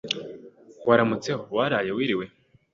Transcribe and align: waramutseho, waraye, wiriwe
waramutseho, 0.87 1.41
waraye, 1.57 1.91
wiriwe 1.97 2.25